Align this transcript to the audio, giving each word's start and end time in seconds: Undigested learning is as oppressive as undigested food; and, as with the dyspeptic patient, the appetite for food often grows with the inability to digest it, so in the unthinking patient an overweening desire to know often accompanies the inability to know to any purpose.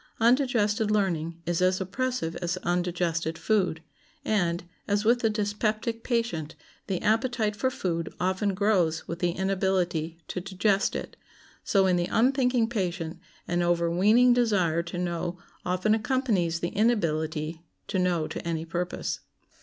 Undigested 0.19 0.89
learning 0.89 1.39
is 1.45 1.61
as 1.61 1.79
oppressive 1.79 2.35
as 2.37 2.57
undigested 2.63 3.37
food; 3.37 3.83
and, 4.25 4.63
as 4.87 5.05
with 5.05 5.19
the 5.19 5.29
dyspeptic 5.29 6.03
patient, 6.03 6.55
the 6.87 6.99
appetite 7.03 7.55
for 7.55 7.69
food 7.69 8.11
often 8.19 8.55
grows 8.55 9.07
with 9.07 9.19
the 9.19 9.33
inability 9.33 10.17
to 10.27 10.41
digest 10.41 10.95
it, 10.95 11.17
so 11.63 11.85
in 11.85 11.97
the 11.97 12.07
unthinking 12.09 12.67
patient 12.67 13.19
an 13.47 13.61
overweening 13.61 14.33
desire 14.33 14.81
to 14.81 14.97
know 14.97 15.37
often 15.67 15.93
accompanies 15.93 16.61
the 16.61 16.69
inability 16.69 17.61
to 17.87 17.99
know 17.99 18.27
to 18.27 18.41
any 18.43 18.65
purpose. 18.65 19.19